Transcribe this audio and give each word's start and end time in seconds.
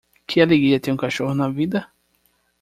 Que 0.25 0.41
alegria 0.41 0.79
ter 0.79 0.91
um 0.91 0.97
cachorro 0.97 1.35
na 1.35 1.47
vida? 1.47 1.87